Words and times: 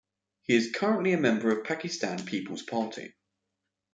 He 0.41 0.55
is 0.55 0.71
currently 0.71 1.13
a 1.13 1.19
member 1.19 1.51
of 1.55 1.63
Pakistan 1.63 2.25
People's 2.25 2.63
Party. 2.63 3.13